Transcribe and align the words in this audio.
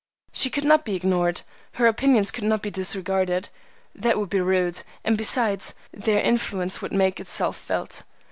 She 0.33 0.49
could 0.49 0.63
not 0.63 0.83
be 0.83 0.95
ignored; 0.95 1.41
her 1.73 1.85
opinions 1.85 2.31
could 2.31 2.43
not 2.43 2.63
be 2.63 2.71
disregarded. 2.71 3.49
That 3.93 4.17
would 4.17 4.31
be 4.31 4.41
rude, 4.41 4.81
and 5.03 5.15
besides, 5.15 5.75
their 5.91 6.19
influence 6.19 6.81
would 6.81 6.91
make 6.91 7.19
itself 7.19 7.55
felt. 7.55 8.01